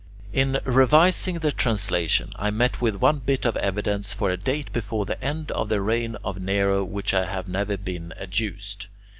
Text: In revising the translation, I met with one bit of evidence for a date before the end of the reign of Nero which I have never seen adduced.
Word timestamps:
In 0.33 0.59
revising 0.65 1.37
the 1.37 1.51
translation, 1.51 2.31
I 2.35 2.49
met 2.49 2.81
with 2.81 2.95
one 2.95 3.19
bit 3.19 3.45
of 3.45 3.55
evidence 3.57 4.13
for 4.13 4.31
a 4.31 4.35
date 4.35 4.73
before 4.73 5.05
the 5.05 5.23
end 5.23 5.51
of 5.51 5.69
the 5.69 5.79
reign 5.79 6.15
of 6.23 6.41
Nero 6.41 6.83
which 6.83 7.13
I 7.13 7.25
have 7.25 7.47
never 7.47 7.77
seen 7.85 8.11
adduced. 8.19 8.87